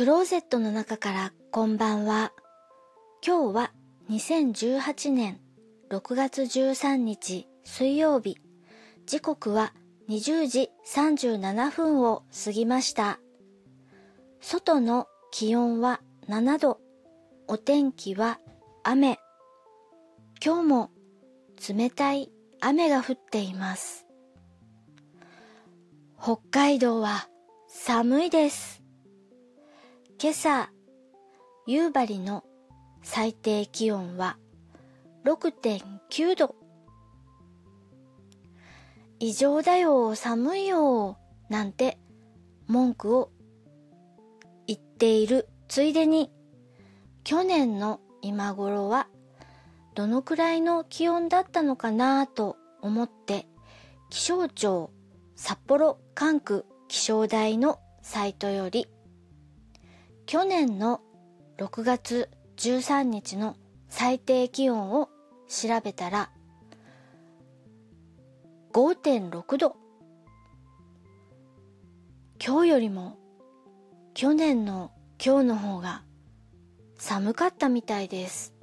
[0.00, 2.32] クローゼットの中からこんばんは。
[3.22, 3.72] 今日は
[4.08, 5.38] 2018年
[5.90, 8.38] 6月13日水曜日。
[9.04, 9.74] 時刻は
[10.08, 13.20] 20時37分を過ぎました。
[14.40, 16.80] 外の気温は7度。
[17.46, 18.40] お天気は
[18.82, 19.18] 雨。
[20.42, 20.90] 今日も
[21.68, 24.06] 冷たい雨が降っています。
[26.18, 27.28] 北海道は
[27.68, 28.79] 寒いです。
[30.22, 30.68] 今朝、
[31.66, 32.44] 夕張の
[33.02, 34.36] 最低気温は
[35.24, 36.56] 6.9度。
[39.18, 41.16] 異常だよ、寒いよ、
[41.48, 41.98] なんて
[42.66, 43.30] 文句を
[44.66, 46.30] 言っているついでに、
[47.24, 49.06] 去年の今頃は
[49.94, 53.46] どのくらいの気温だったのかなと思って
[54.10, 54.90] 気象庁
[55.34, 58.86] 札幌管区気象台のサイトより
[60.30, 61.00] 去年の
[61.58, 63.56] 6月13日の
[63.88, 65.08] 最低気温を
[65.48, 66.30] 調べたら
[68.72, 69.74] 5.6度。
[72.40, 73.18] 今日よりも
[74.14, 76.04] 去年の今日の方が
[76.96, 78.54] 寒かったみたいです。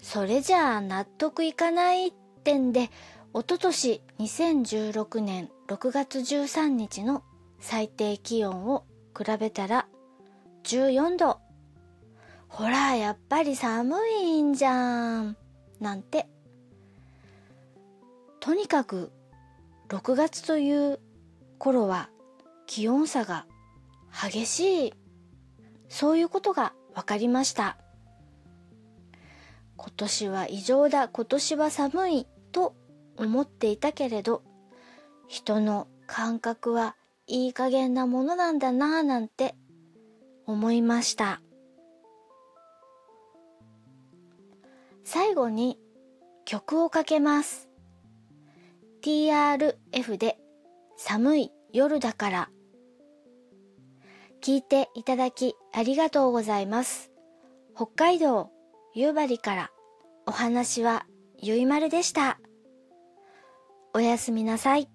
[0.00, 2.12] それじゃあ納得いかない
[2.44, 2.88] 点で
[3.32, 7.24] おととし2016年6月13日の
[7.58, 9.83] 最低気温を比べたら
[10.64, 11.40] 14度。
[12.48, 15.36] ほら、やっぱり寒いんじゃん。
[15.80, 16.26] なんて。
[18.40, 19.12] とにかく、
[19.88, 21.00] 6月という
[21.58, 22.08] 頃は
[22.66, 23.46] 気温差が
[24.10, 24.94] 激しい。
[25.88, 27.76] そういうことが分かりました。
[29.76, 32.74] 今年は異常だ、今年は寒いと
[33.18, 34.42] 思っていたけれど、
[35.28, 39.54] 人の感覚はいい加減なものなんだなぁなんて
[40.46, 41.40] 思いました。
[45.04, 45.78] 最後に
[46.44, 47.68] 曲をかけます。
[49.02, 50.38] TRF で
[50.96, 52.50] 寒い夜だから。
[54.42, 57.10] 聞いていただきありがとうございます。
[57.74, 58.50] 北海道
[58.94, 59.70] 夕張から。
[60.26, 61.04] お話は
[61.36, 62.38] ゆいまるでした。
[63.92, 64.93] おやすみなさい。